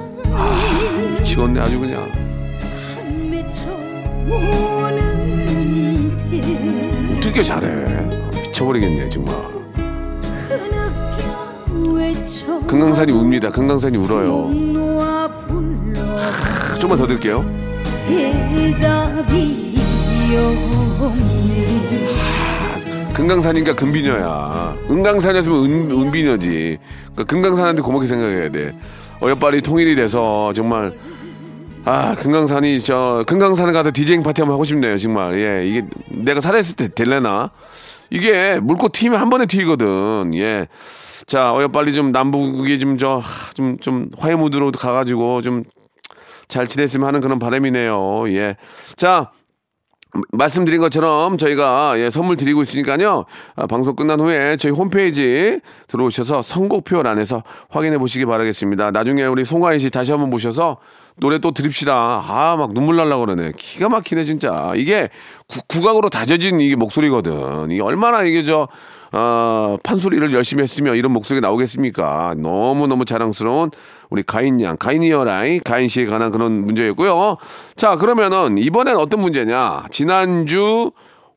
미치겠네 1.14 1.60
아주 1.62 1.80
그냥. 1.80 2.04
어떻게 7.18 7.42
잘해? 7.44 8.30
미쳐버리겠네 8.48 9.08
정말. 9.10 9.36
금강산이 12.68 13.12
웁니다. 13.14 13.52
금강산이 13.52 13.98
울어요. 13.98 14.50
좀만 16.86 16.98
더 16.98 17.08
들게요. 17.08 17.40
없네 21.00 22.06
금강산인가 23.14 23.76
금비녀야. 23.76 24.76
은강산이었으면 24.90 25.66
은, 25.66 25.92
은비녀지. 25.92 26.78
그러니까 27.14 27.24
금강산한테 27.24 27.82
고맙게 27.82 28.08
생각해야 28.08 28.52
돼. 28.52 28.76
어여빨리 29.22 29.62
통일이 29.62 29.96
돼서 29.96 30.54
정말 30.54 30.94
아 31.86 32.16
금강산이 32.16 32.82
저 32.82 33.24
금강산에 33.26 33.72
가서 33.72 33.92
디제잉 33.94 34.22
파티 34.22 34.42
한번 34.42 34.54
하고 34.56 34.64
싶네요 34.64 34.98
정말. 34.98 35.40
예 35.40 35.68
이게 35.68 35.84
내가 36.10 36.42
살아있을 36.42 36.76
때 36.76 36.88
될래나? 36.94 37.50
이게 38.12 38.60
물고 38.60 38.90
튀면 38.90 39.20
한 39.20 39.30
번에 39.30 39.46
튀거든. 39.48 40.34
예. 40.36 40.68
자, 41.26 41.56
어여 41.56 41.70
빨리 41.70 41.92
좀 41.94 42.12
남북이 42.12 42.78
좀 42.78 42.98
저 42.98 43.22
좀좀 43.56 44.10
화해 44.20 44.36
무드로 44.36 44.72
가가지고 44.72 45.42
좀 45.42 45.64
잘 46.48 46.68
지냈으면 46.68 47.08
하는 47.08 47.22
그런 47.22 47.40
바람이네요. 47.40 48.30
예. 48.30 48.56
자, 48.96 49.32
말씀드린 50.32 50.80
것처럼 50.80 51.38
저희가 51.38 51.96
예, 51.98 52.10
선물 52.10 52.38
드리고 52.38 52.62
있으니까요. 52.62 53.26
아, 53.56 53.68
방송 53.68 53.96
끝난 53.96 54.20
후에 54.20 54.58
저희 54.58 54.72
홈페이지 54.72 55.60
들어오셔서 55.88 56.42
선곡표란에서 56.42 57.44
확인해 57.70 57.98
보시기 57.98 58.26
바라겠습니다. 58.26 58.92
나중에 58.92 59.26
우리 59.26 59.44
송하인 59.44 59.80
씨 59.80 59.90
다시 59.90 60.12
한번 60.12 60.30
모셔서 60.30 60.78
노래 61.18 61.40
또 61.40 61.52
드립시다. 61.52 62.24
아, 62.28 62.56
막 62.58 62.74
눈물 62.74 62.98
날라 62.98 63.18
그러네. 63.18 63.54
기가 63.58 63.90
막히네, 63.90 64.26
진짜. 64.26 64.74
이게 64.76 65.10
구, 65.48 65.62
국악으로 65.68 66.10
다져진 66.10 66.60
이게 66.60 66.76
목소리거든. 66.76 67.72
이게 67.72 67.82
얼마나 67.82 68.24
이게 68.24 68.44
저, 68.44 68.68
어, 69.18 69.78
판소리를 69.82 70.34
열심히 70.34 70.64
했으면 70.64 70.98
이런 70.98 71.14
목소리가 71.14 71.48
나오겠습니까? 71.48 72.36
너무너무 72.38 73.06
자랑스러운 73.06 73.72
우리 74.10 74.24
가인 74.24 74.60
양, 74.60 74.76
가인이어라이, 74.76 75.60
가인 75.60 75.88
씨에 75.88 76.06
관한 76.06 76.32
그런 76.32 76.66
문제였고요. 76.66 77.38
자, 77.78 77.96
그러면은 77.96 78.58
이번엔 78.58 78.98
어떤 78.98 79.22
문제냐? 79.22 79.86
지난주 79.90 80.92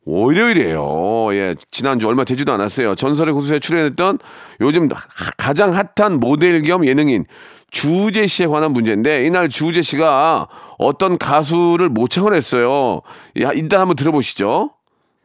월요일이에요. 0.05 1.29
예, 1.35 1.55
지난주 1.71 2.09
얼마 2.09 2.25
되지도 2.25 2.53
않았어요. 2.53 2.97
전설의 2.97 3.33
고수에 3.33 3.61
출연했던 3.61 4.19
요즘 4.61 4.89
가장 5.37 5.73
핫한 5.73 6.19
모델 6.19 6.61
겸 6.63 6.85
예능인 6.85 7.27
주우재 7.71 8.27
씨에 8.27 8.47
관한 8.47 8.73
문제인데 8.73 9.25
이날 9.25 9.49
주우재 9.49 9.83
씨가 9.83 10.49
어떤 10.79 11.17
가수를 11.17 11.91
모창을 11.91 12.35
했어요. 12.35 13.03
야, 13.41 13.53
일단 13.53 13.81
한번 13.81 13.95
들어보시죠. 13.95 14.71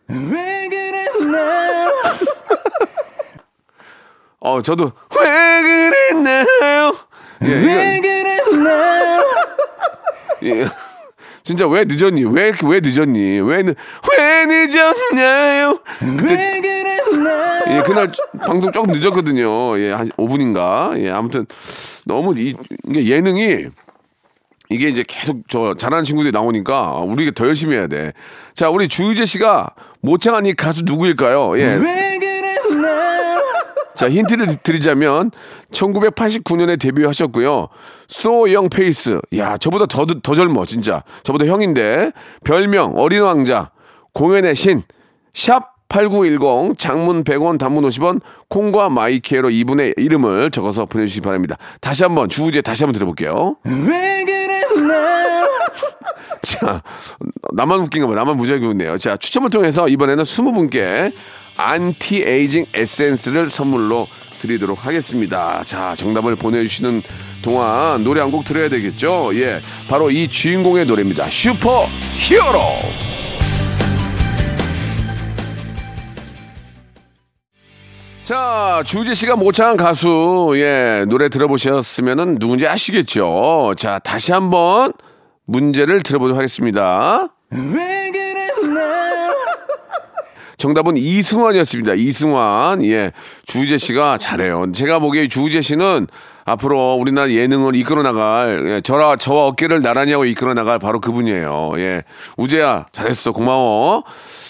왜 0.09 0.67
그랬나 0.69 1.91
어, 4.43 4.61
저도 4.61 4.91
왜 5.17 5.61
그랬나요? 5.61 6.95
예, 7.43 7.47
왜 7.47 7.99
그랬나 8.01 9.23
예. 10.43 10.65
진짜 11.43 11.65
왜 11.67 11.83
늦었니? 11.85 12.23
왜, 12.25 12.51
왜 12.63 12.79
늦었니? 12.81 13.39
왜, 13.41 13.63
늦- 13.63 13.75
왜 14.11 14.45
늦었나요? 14.45 15.79
그때, 16.17 16.33
왜 16.35 16.61
그랬나 16.61 17.61
예, 17.77 17.81
그날 17.83 18.11
방송 18.45 18.71
조금 18.71 18.91
늦었거든요. 18.93 19.79
예, 19.79 19.91
한 19.91 20.09
5분인가? 20.09 20.99
예, 21.01 21.09
아무튼 21.09 21.45
너무 22.05 22.37
이, 22.37 22.53
이게 22.89 23.05
예능이 23.07 23.67
이게 24.69 24.89
이제 24.89 25.03
계속 25.07 25.41
저 25.49 25.73
잘하는 25.73 26.03
친구들이 26.03 26.31
나오니까 26.33 26.99
우리가 26.99 27.31
더 27.35 27.45
열심히 27.47 27.75
해야 27.75 27.87
돼. 27.87 28.11
자, 28.55 28.69
우리 28.69 28.87
주우재 28.89 29.23
씨가 29.25 29.69
모창한 30.01 30.45
이 30.45 30.53
가수 30.53 30.83
누구일까요? 30.83 31.57
예. 31.59 31.77
자, 34.03 34.09
힌트를 34.09 34.57
드리자면 34.63 35.31
1989년에 35.71 36.77
데뷔하셨고요. 36.77 37.69
소년 38.09 38.67
face. 38.67 39.21
야, 39.37 39.55
저보다 39.55 39.85
더, 39.85 40.05
더 40.05 40.35
젊어, 40.35 40.65
진짜. 40.65 41.03
저보다 41.23 41.45
형인데. 41.45 42.11
별명, 42.43 42.95
어린 42.97 43.21
왕자. 43.21 43.71
공연의 44.13 44.55
신. 44.55 44.83
샵 45.33 45.71
8910 45.87 46.77
장문 46.77 47.23
100원 47.23 47.57
단문 47.57 47.85
50원 47.85 48.19
콩과 48.49 48.89
my 48.89 49.13
K로 49.13 49.49
이분의 49.51 49.93
이름을 49.95 50.51
적어서 50.51 50.85
보내주시기 50.85 51.23
바랍니다. 51.23 51.55
다시 51.79 52.03
한 52.03 52.13
번 52.13 52.27
주우재 52.27 52.61
다시 52.61 52.83
한번 52.83 52.95
들어볼게요. 52.95 53.55
왜 53.63 54.25
그랬나 54.25 55.47
자, 56.43 56.81
나만 57.53 57.79
웃긴가 57.79 58.07
봐. 58.07 58.15
나만 58.15 58.35
무지하게 58.35 58.65
웃네요. 58.65 58.97
자, 58.97 59.15
추첨을 59.15 59.49
통해서 59.49 59.87
이번에는 59.87 60.23
20분께 60.25 61.13
안티에이징 61.57 62.65
에센스를 62.73 63.49
선물로 63.49 64.07
드리도록 64.39 64.85
하겠습니다. 64.85 65.63
자, 65.65 65.95
정답을 65.95 66.35
보내주시는 66.35 67.01
동안 67.41 68.03
노래 68.03 68.19
한 68.21 68.31
곡 68.31 68.45
들어야 68.45 68.67
되겠죠? 68.69 69.31
예. 69.35 69.59
바로 69.89 70.09
이 70.11 70.27
주인공의 70.27 70.85
노래입니다. 70.85 71.29
슈퍼 71.29 71.85
히어로! 72.15 72.59
자, 78.23 78.81
주재 78.85 79.13
씨가 79.13 79.35
모창한 79.35 79.75
가수, 79.75 80.53
예, 80.55 81.05
노래 81.09 81.27
들어보셨으면은 81.27 82.39
누군지 82.39 82.65
아시겠죠? 82.65 83.73
자, 83.77 83.99
다시 83.99 84.31
한번 84.31 84.93
문제를 85.45 86.03
들어보도록 86.03 86.37
하겠습니다. 86.37 87.27
정답은 90.57 90.97
이승환이었습니다. 90.97 91.93
이승환. 91.95 92.83
예. 92.85 93.11
주우재 93.45 93.77
씨가 93.77 94.17
잘해요. 94.17 94.71
제가 94.73 94.99
보기에 94.99 95.27
주우재 95.27 95.61
씨는 95.61 96.07
앞으로 96.45 96.95
우리나라 96.95 97.31
예능을 97.31 97.75
이끌어 97.75 98.03
나갈, 98.03 98.65
예, 98.67 98.81
저라, 98.81 99.15
저와 99.15 99.47
어깨를 99.47 99.81
나란히 99.81 100.11
하고 100.11 100.25
이끌어 100.25 100.53
나갈 100.53 100.77
바로 100.77 100.99
그분이에요. 100.99 101.71
예. 101.77 102.03
우재야, 102.37 102.87
잘했어. 102.91 103.31
고마워. 103.31 104.03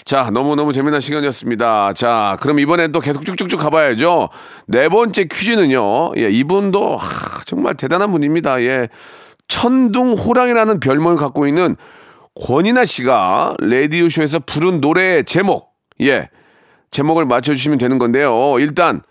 자, 0.04 0.30
너무너무 0.32 0.72
재미난 0.72 1.00
시간이었습니다. 1.00 1.92
자, 1.94 2.36
그럼 2.40 2.58
이번엔 2.58 2.90
또 2.90 2.98
계속 2.98 3.24
쭉쭉쭉 3.24 3.60
가봐야죠. 3.60 4.28
네 4.66 4.88
번째 4.88 5.24
퀴즈는요. 5.24 6.16
예, 6.16 6.30
이분도, 6.30 6.96
하, 6.96 7.44
정말 7.44 7.76
대단한 7.76 8.10
분입니다. 8.10 8.60
예. 8.62 8.88
천둥 9.46 10.14
호랑이라는 10.14 10.80
별명을 10.80 11.16
갖고 11.16 11.46
있는 11.46 11.76
권이나 12.34 12.84
씨가 12.84 13.54
라디오쇼에서 13.60 14.40
부른 14.40 14.80
노래의 14.80 15.24
제목, 15.24 15.73
예, 16.00 16.28
제목을 16.90 17.24
맞춰주시면 17.26 17.78
되는 17.78 17.98
건데요. 17.98 18.56
일단, 18.58 19.02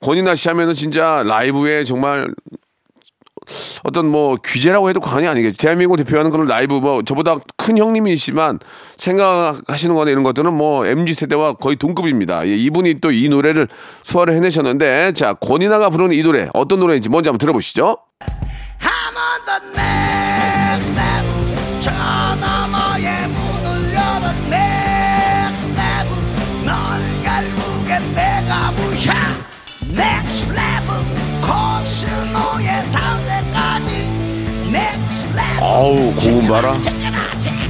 권이나 0.00 0.34
씨 0.34 0.48
하면은 0.48 0.74
진짜 0.74 1.22
라이브에 1.26 1.84
정말 1.84 2.28
어떤 3.82 4.06
뭐 4.08 4.36
규제라고 4.36 4.88
해도 4.90 5.00
과언이 5.00 5.26
아니겠죠. 5.26 5.56
대한민국 5.56 5.96
대표하는 5.96 6.30
그런 6.30 6.46
라이브 6.46 6.74
뭐 6.74 7.02
저보다 7.02 7.36
큰 7.56 7.78
형님이시지만 7.78 8.58
생각하시는 8.96 9.94
거나 9.94 10.10
이런 10.10 10.22
것들은 10.22 10.52
뭐 10.52 10.86
MZ 10.86 11.14
세대와 11.14 11.54
거의 11.54 11.76
동급입니다. 11.76 12.46
예, 12.46 12.54
이분이 12.56 13.00
또 13.00 13.10
이 13.10 13.28
노래를 13.28 13.66
소화를 14.02 14.34
해내셨는데 14.36 15.12
자 15.12 15.32
권이나가 15.34 15.88
부르는 15.90 16.14
이 16.14 16.22
노래 16.22 16.48
어떤 16.52 16.80
노래인지 16.80 17.08
먼저 17.08 17.30
한번 17.30 17.38
들어보시죠. 17.38 17.96
I'm 18.80 19.16
on 19.16 19.68
저 21.80 21.90
너머의 21.90 23.28
문을 23.28 23.94
next 24.52 24.67
가 28.48 28.70
부셔 28.70 29.12
next 29.90 30.48
level 30.50 31.04
코스모에 31.42 32.90
닿을 32.90 33.24
때까지 33.26 33.90
next 34.68 35.28
level 35.28 35.62
어우 35.62 36.14
고음 36.14 36.48
봐라. 36.48 36.78
챙겨라 36.78 37.18
챙겨라 37.40 37.68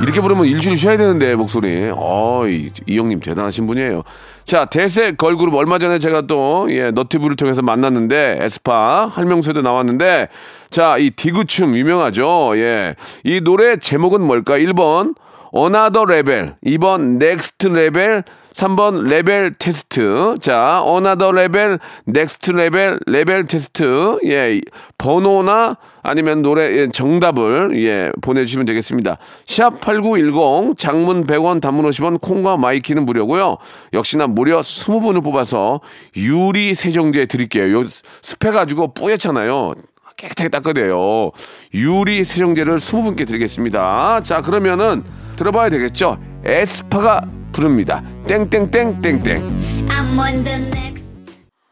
이렇게 0.00 0.20
부르면 0.20 0.46
일주일 0.46 0.76
쉬어야 0.76 0.96
되는데 0.96 1.34
목소리. 1.34 1.90
어, 1.92 2.44
이, 2.46 2.70
이 2.86 2.98
형님 2.98 3.18
대단하신 3.18 3.66
분이에요. 3.66 4.04
자, 4.44 4.64
대세 4.64 5.12
걸그룹 5.12 5.54
얼마 5.56 5.78
전에 5.80 5.98
제가 5.98 6.22
또 6.22 6.68
예, 6.70 6.92
너튜브를 6.92 7.34
통해서 7.34 7.62
만났는데 7.62 8.38
에스파 8.40 9.06
할명수에도 9.06 9.60
나왔는데 9.60 10.28
자, 10.70 10.96
이 10.98 11.10
디귿춤 11.10 11.76
유명하죠. 11.76 12.52
예. 12.58 12.94
이 13.24 13.40
노래 13.40 13.76
제목은 13.76 14.22
뭘까? 14.22 14.56
1번 14.56 15.14
another 15.50 16.04
level, 16.04 16.56
2번 16.64 17.18
next 17.18 17.68
level, 17.68 18.24
3번 18.52 19.08
레벨 19.08 19.52
테스트. 19.54 20.34
자, 20.40 20.82
another 20.82 21.32
level, 21.32 21.78
next 22.06 22.50
level, 22.52 22.98
레벨 23.06 23.46
테스트. 23.46 24.18
예, 24.26 24.60
번호나 24.98 25.76
아니면 26.02 26.42
노래 26.42 26.76
예, 26.76 26.88
정답을 26.88 27.70
예, 27.84 28.10
보내주시면 28.20 28.66
되겠습니다. 28.66 29.18
샵 29.46 29.80
8910 29.80 30.76
장문 30.78 31.26
100원 31.26 31.60
단문 31.60 31.88
50원 31.88 32.20
콩과 32.20 32.56
my 32.56 32.70
K는 32.70 33.04
무료고요. 33.06 33.58
역시나 33.92 34.26
무려 34.26 34.60
20분을 34.60 35.22
뽑아서 35.22 35.80
유리 36.16 36.74
세정제 36.74 37.26
드릴게요. 37.26 37.80
요 37.80 37.84
습해 38.22 38.50
가지고 38.50 38.92
뿌옇잖아요. 38.92 39.74
깨끗하게 40.18 40.48
닦아야 40.50 40.74
돼요. 40.74 41.30
유리 41.72 42.24
세정제를 42.24 42.76
20분께 42.76 43.26
드리겠습니다. 43.26 44.20
자, 44.22 44.42
그러면은 44.42 45.04
들어봐야 45.36 45.70
되겠죠? 45.70 46.18
에스파가 46.44 47.22
부릅니다. 47.52 48.02
땡땡땡땡땡. 48.26 49.86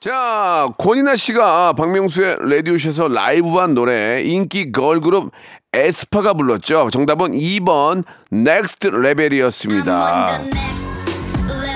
자, 0.01 0.69
권이나 0.79 1.17
씨가 1.17 1.73
박명수의 1.73 2.37
라디오쇼에서 2.41 3.09
라이브한 3.09 3.75
노래 3.75 4.23
인기 4.23 4.71
걸그룹 4.71 5.33
에스파가 5.73 6.35
불렀죠. 6.35 6.89
정답은 6.93 7.33
2번 7.33 8.05
next 8.31 8.87
level이었습니다. 8.87 10.41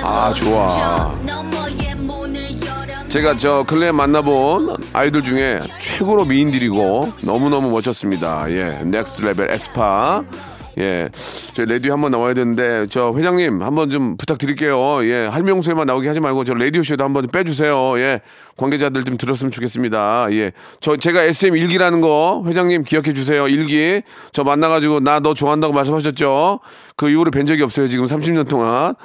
아, 0.03 0.33
좋아. 0.33 1.13
제가 3.11 3.35
저 3.35 3.63
근래에 3.63 3.91
만나본 3.91 4.75
아이돌 4.93 5.21
중에 5.23 5.59
최고로 5.79 6.25
미인들이고 6.25 7.11
너무너무 7.25 7.69
멋졌습니다. 7.71 8.45
예, 8.51 8.79
next 8.85 9.25
level 9.25 9.51
에스파. 9.51 10.23
예. 10.77 11.09
저 11.51 11.65
라디오 11.65 11.91
한번 11.91 12.11
나와야 12.11 12.33
되는데, 12.33 12.85
저 12.89 13.13
회장님 13.13 13.61
한번 13.61 13.89
좀 13.89 14.15
부탁드릴게요. 14.15 15.03
예. 15.03 15.25
할명수에만 15.27 15.85
나오게 15.85 16.07
하지 16.07 16.21
말고 16.21 16.45
저 16.45 16.53
라디오 16.53 16.81
쇼도 16.81 17.03
한번 17.03 17.23
좀 17.23 17.31
빼주세요. 17.31 17.99
예. 17.99 18.21
관계자들 18.55 19.03
좀 19.03 19.17
들었으면 19.17 19.51
좋겠습니다. 19.51 20.27
예. 20.31 20.53
저, 20.79 20.95
제가 20.95 21.23
SM 21.23 21.57
일기라는 21.57 21.99
거 21.99 22.41
회장님 22.47 22.85
기억해 22.85 23.11
주세요. 23.11 23.49
일기. 23.49 24.01
저 24.31 24.45
만나 24.45 24.69
가지고 24.69 25.01
나 25.01 25.19
너 25.19 25.33
좋아한다고 25.33 25.73
말씀하셨죠? 25.73 26.61
그 26.95 27.09
이후로 27.09 27.31
뵌 27.31 27.45
적이 27.45 27.63
없어요. 27.63 27.89
지금 27.89 28.05
30년 28.05 28.47
동안. 28.47 28.95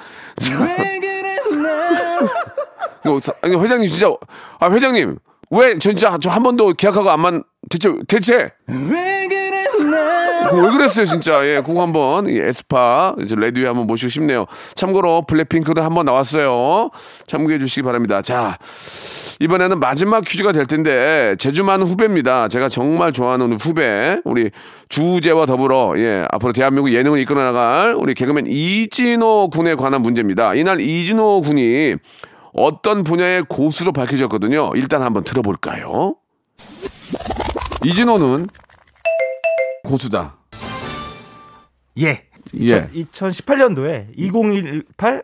아니 3.43 3.57
회장님 3.57 3.89
진짜 3.89 4.13
아 4.61 4.71
회장님. 4.71 5.19
왜 5.51 5.79
진짜 5.79 6.19
저 6.19 6.29
한 6.31 6.43
번도 6.43 6.73
계약하고 6.73 7.09
안만 7.11 7.45
대체 7.71 7.91
대체? 8.09 8.51
그거 10.51 10.63
왜 10.63 10.71
그랬어요 10.71 11.07
진짜? 11.07 11.45
예 11.47 11.61
그거 11.65 11.83
한번 11.83 12.29
이 12.29 12.39
에스파 12.39 13.15
이제 13.21 13.35
레디오에 13.37 13.67
한번 13.69 13.87
모시고 13.87 14.09
싶네요. 14.11 14.47
참고로 14.75 15.23
블랙핑크도 15.27 15.83
한번 15.83 16.07
나왔어요. 16.07 16.91
참고해 17.27 17.59
주시기 17.59 17.83
바랍니다. 17.83 18.23
자 18.23 18.57
이번에는 19.41 19.81
마지막 19.81 20.25
퀴즈가 20.25 20.53
될 20.53 20.67
텐데 20.67 21.35
제주 21.39 21.63
많은 21.65 21.87
후배입니다. 21.87 22.49
제가 22.49 22.69
정말 22.69 23.13
좋아하는 23.13 23.53
후배 23.61 24.21
우리 24.25 24.51
주제와 24.89 25.47
더불어 25.47 25.95
예 25.97 26.25
앞으로 26.31 26.53
대한민국 26.53 26.93
예능을 26.93 27.19
이끌어 27.21 27.43
나갈 27.43 27.95
우리 27.95 28.15
개그맨 28.15 28.47
이진호 28.47 29.51
군에 29.51 29.75
관한 29.75 30.03
문제입니다. 30.03 30.55
이날 30.55 30.81
이진호 30.81 31.43
군이 31.43 31.97
어떤 32.57 33.05
분야의 33.05 33.45
고수로 33.49 33.93
밝혀졌거든요. 33.93 34.73
일단 34.75 35.03
한번 35.03 35.25
들어볼까요? 35.25 36.17
이진호는 37.85 38.49
고수다. 39.85 40.37
예. 42.01 42.25
예. 42.61 42.89
2018년도에 42.89 44.07
2018 44.17 45.23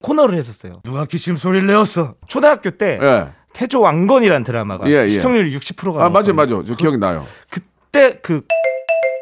코너를 0.00 0.38
했었어요. 0.38 0.80
누가 0.84 1.04
기침 1.06 1.36
소리를 1.36 1.66
내었어? 1.66 2.14
초등학교 2.28 2.70
때 2.70 2.98
예. 3.02 3.28
태조 3.52 3.80
왕건이라는 3.80 4.44
드라마가 4.44 4.88
예, 4.88 5.04
예. 5.04 5.08
시청률이 5.08 5.56
60%가 5.58 6.04
아, 6.04 6.08
맞아, 6.08 6.32
맞아. 6.32 6.62
저 6.64 6.74
기억이 6.76 6.98
나요. 6.98 7.26
그때 7.50 8.18
그 8.22 8.44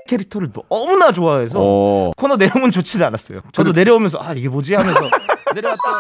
캐릭터를 0.07 0.51
너무나 0.53 1.13
좋아해서 1.13 1.59
어. 1.59 2.11
코너 2.17 2.37
내용은 2.37 2.71
좋지는 2.71 3.07
않았어요. 3.07 3.41
저도 3.53 3.73
내려오면서 3.73 4.19
아 4.21 4.35
이게 4.35 4.49
뭐지 4.49 4.75
하면서 4.75 5.01
내려왔다가 5.55 5.99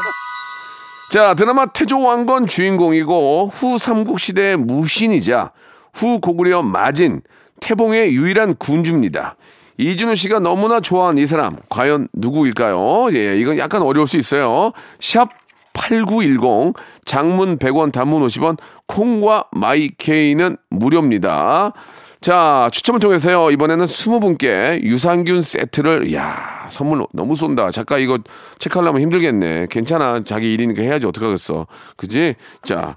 자, 1.11 1.35
드라마 1.35 1.67
태조왕건 1.67 2.47
주인공이고 2.47 3.51
후 3.53 3.79
삼국시대의 3.79 4.57
무신이자 4.59 5.51
후 5.93 6.21
고구려 6.21 6.63
마진, 6.63 7.23
태봉의 7.61 8.15
유일한 8.15 8.55
군주입니다. 8.55 9.35
이준호 9.77 10.15
씨가 10.15 10.39
너무나 10.39 10.79
좋아하는 10.79 11.21
이 11.21 11.27
사람 11.27 11.57
과연 11.69 12.07
누구일까요? 12.13 13.13
예, 13.13 13.37
이건 13.41 13.59
약간 13.59 13.83
어려울 13.83 14.07
수 14.07 14.19
있어요. 14.19 14.71
샵 15.01 15.31
8910 15.73 16.75
장문 17.05 17.59
100원 17.59 17.91
단문 17.91 18.25
50원 18.29 18.57
콩과 18.87 19.47
마이케이는 19.51 20.59
무료입니다. 20.71 21.73
자, 22.21 22.69
추첨을 22.71 23.01
통해서요. 23.01 23.51
이번에는 23.51 23.87
20분께 23.87 24.83
유산균 24.83 25.41
세트를 25.41 26.13
야, 26.13 26.69
선물 26.71 27.07
너무 27.15 27.35
쏜다. 27.35 27.71
작가 27.71 27.97
이거 27.97 28.19
체크하려면 28.59 29.01
힘들겠네. 29.01 29.69
괜찮아. 29.71 30.23
자기 30.23 30.53
일이니까 30.53 30.83
해야지 30.83 31.07
어떡하겠어. 31.07 31.67
그지? 31.97 32.35
자, 32.63 32.97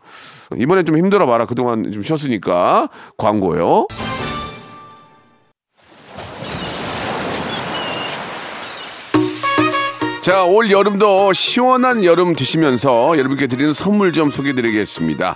이번엔 0.57 0.85
좀 0.85 0.97
힘들어 0.97 1.25
봐라. 1.25 1.45
그동안 1.45 1.89
좀 1.89 2.01
쉬었으니까. 2.01 2.89
광고요. 3.17 3.87
자, 10.21 10.45
올 10.45 10.71
여름도 10.71 11.33
시원한 11.33 12.05
여름 12.05 12.33
드시면서 12.33 13.17
여러분께 13.17 13.47
드리는 13.47 13.73
선물 13.73 14.13
좀 14.13 14.29
소개해 14.29 14.55
드리겠습니다. 14.55 15.35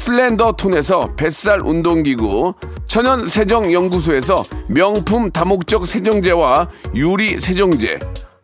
슬렌더 0.00 0.52
톤에서 0.52 1.10
뱃살 1.14 1.60
운동기구, 1.62 2.54
천연 2.86 3.26
세정 3.26 3.70
연구소에서 3.70 4.44
명품 4.66 5.30
다목적 5.30 5.86
세정제와 5.86 6.70
유리 6.94 7.38
세정제, 7.38 7.98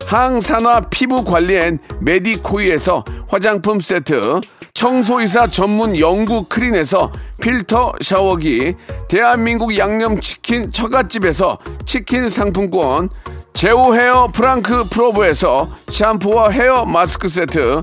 항산화 0.05 0.83
피부 0.91 1.25
관리엔 1.25 1.79
메디코이에서 2.03 3.05
화장품 3.27 3.81
세트, 3.81 4.43
청소이사 4.75 5.47
전문 5.47 5.99
영구 5.99 6.45
크린에서 6.51 7.11
필터 7.41 7.95
샤워기, 8.03 8.75
대한민국 9.09 9.79
양념치킨 9.79 10.73
처갓집에서 10.73 11.57
치킨 11.87 12.29
상품권, 12.29 13.09
제오 13.55 13.95
헤어 13.95 14.29
프랑크 14.31 14.91
프로브에서 14.91 15.71
샴푸와 15.89 16.51
헤어 16.51 16.85
마스크 16.85 17.31
세트, 17.31 17.83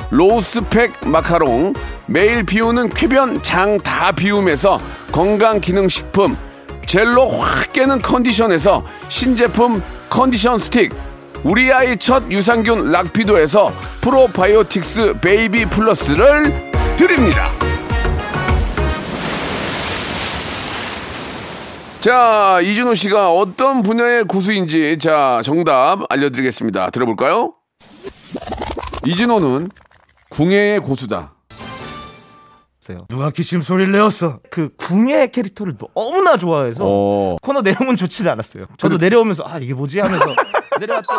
로스팩 0.11 1.07
마카롱, 1.07 1.73
매일 2.07 2.43
비우는 2.43 2.89
쾌변 2.89 3.41
장 3.41 3.79
다 3.79 4.11
비움에서 4.11 4.79
건강기능식품, 5.13 6.35
젤로 6.85 7.29
확 7.29 7.71
깨는 7.71 7.99
컨디션에서 7.99 8.83
신제품 9.07 9.81
컨디션 10.09 10.59
스틱, 10.59 10.93
우리 11.43 11.71
아이 11.71 11.97
첫 11.97 12.29
유산균 12.29 12.91
락피도에서 12.91 13.71
프로바이오틱스 14.01 15.13
베이비 15.21 15.65
플러스를 15.67 16.43
드립니다. 16.97 17.49
자, 22.01 22.59
이준호 22.61 22.95
씨가 22.95 23.31
어떤 23.31 23.81
분야의 23.83 24.25
고수인지 24.25 24.97
자, 24.99 25.39
정답 25.43 25.99
알려드리겠습니다. 26.09 26.89
들어볼까요? 26.89 27.53
이준호는 29.05 29.69
궁예의 30.31 30.79
고수다. 30.79 31.33
누가 33.09 33.29
기침 33.29 33.61
소리를 33.61 33.91
내었어? 33.91 34.39
그 34.49 34.69
궁예 34.75 35.27
캐릭터를 35.27 35.77
너무나 35.77 36.37
좋아해서 36.37 36.83
어. 36.83 37.35
코너 37.41 37.61
내용은 37.61 37.95
좋지 37.95 38.27
않았어요. 38.27 38.65
저도 38.77 38.97
내려오면서 38.97 39.43
아 39.45 39.59
이게 39.59 39.73
뭐지 39.73 39.99
하면서 39.99 40.25
내려왔던 40.79 41.17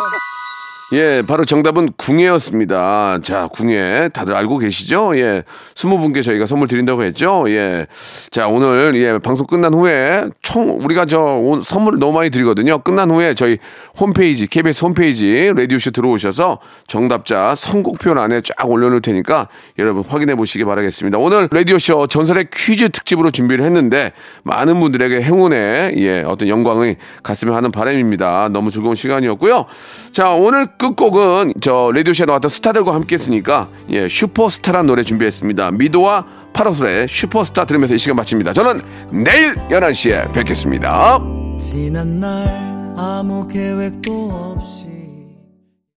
예, 0.93 1.23
바로 1.25 1.43
정답은 1.43 1.89
궁예였습니다. 1.97 3.17
자, 3.23 3.47
궁예. 3.51 4.11
다들 4.13 4.35
알고 4.35 4.59
계시죠? 4.59 5.17
예. 5.17 5.41
스무 5.73 5.97
분께 5.97 6.21
저희가 6.21 6.45
선물 6.45 6.67
드린다고 6.67 7.01
했죠? 7.01 7.45
예. 7.47 7.87
자, 8.29 8.47
오늘, 8.47 8.93
예, 9.01 9.17
방송 9.17 9.47
끝난 9.47 9.73
후에 9.73 10.25
총, 10.43 10.69
우리가 10.83 11.07
저, 11.07 11.19
오- 11.19 11.61
선물을 11.61 11.97
너무 11.97 12.13
많이 12.13 12.29
드리거든요. 12.29 12.77
끝난 12.83 13.09
후에 13.09 13.33
저희 13.33 13.57
홈페이지, 13.99 14.45
KBS 14.45 14.85
홈페이지, 14.85 15.51
라디오쇼 15.55 15.89
들어오셔서 15.89 16.59
정답자 16.85 17.55
선곡표 17.55 18.11
안에 18.11 18.41
쫙 18.41 18.69
올려놓을 18.69 19.01
테니까 19.01 19.47
여러분 19.79 20.03
확인해 20.07 20.35
보시기 20.35 20.63
바라겠습니다. 20.63 21.17
오늘 21.17 21.47
라디오쇼 21.51 22.05
전설의 22.05 22.49
퀴즈 22.53 22.89
특집으로 22.89 23.31
준비를 23.31 23.65
했는데 23.65 24.11
많은 24.43 24.79
분들에게 24.79 25.23
행운의, 25.23 25.95
예, 25.97 26.21
어떤 26.21 26.49
영광이 26.49 26.97
갔으면 27.23 27.55
하는 27.55 27.71
바람입니다. 27.71 28.49
너무 28.51 28.69
즐거운 28.69 28.93
시간이었고요. 28.95 29.65
자, 30.11 30.29
오늘 30.33 30.67
끝곡은 30.83 31.53
저 31.61 31.91
라디오쇼에 31.95 32.25
나왔던 32.25 32.49
스타들과 32.49 32.93
함께 32.93 33.15
했으니까 33.15 33.69
예, 33.89 34.09
슈퍼스타란 34.09 34.85
노래 34.85 35.03
준비했습니다. 35.03 35.71
미도와 35.71 36.25
파라솔의 36.51 37.07
슈퍼스타 37.07 37.63
들으면서 37.65 37.95
이 37.95 37.97
시간 37.97 38.17
마칩니다. 38.17 38.51
저는 38.51 38.81
내일 39.11 39.55
11시에 39.55 40.33
뵙겠습니다. 40.33 41.19
지난 41.57 42.19
날 42.19 42.93
아무 42.97 43.47
계획도 43.47 44.29
없이 44.29 45.02